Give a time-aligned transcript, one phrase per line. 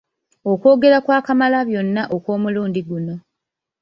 [0.51, 3.15] Okwogera kwa Kamalabyonna okw'omulundi guno